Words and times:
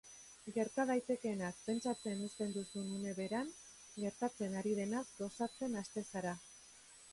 Gerta 0.53 0.85
daitekenaz 0.91 1.51
pentsatzen 1.65 2.23
uzten 2.29 2.55
duzun 2.55 2.89
une 2.97 3.13
beran, 3.21 3.53
gertatzen 4.07 4.59
ari 4.63 4.75
denaz 4.83 5.05
gozatzen 5.23 5.81
hasten 5.85 6.11
zara. 6.13 6.37